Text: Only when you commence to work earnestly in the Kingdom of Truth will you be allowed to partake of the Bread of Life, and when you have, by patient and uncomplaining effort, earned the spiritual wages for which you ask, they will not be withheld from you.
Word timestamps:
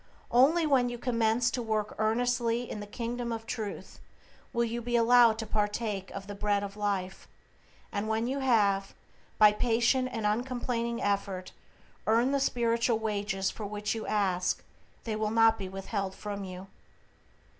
Only 0.31 0.65
when 0.65 0.89
you 0.89 0.97
commence 0.97 1.51
to 1.51 1.61
work 1.61 1.93
earnestly 1.99 2.67
in 2.67 2.79
the 2.79 2.87
Kingdom 2.87 3.31
of 3.31 3.45
Truth 3.45 3.99
will 4.51 4.63
you 4.63 4.81
be 4.81 4.95
allowed 4.95 5.37
to 5.37 5.45
partake 5.45 6.09
of 6.09 6.25
the 6.25 6.33
Bread 6.33 6.63
of 6.63 6.75
Life, 6.75 7.27
and 7.91 8.07
when 8.07 8.25
you 8.25 8.39
have, 8.39 8.95
by 9.37 9.51
patient 9.51 10.09
and 10.11 10.25
uncomplaining 10.25 11.03
effort, 11.03 11.51
earned 12.07 12.33
the 12.33 12.39
spiritual 12.39 12.97
wages 12.97 13.51
for 13.51 13.67
which 13.67 13.93
you 13.93 14.07
ask, 14.07 14.63
they 15.03 15.15
will 15.15 15.29
not 15.29 15.59
be 15.59 15.69
withheld 15.69 16.15
from 16.15 16.43
you. 16.45 16.65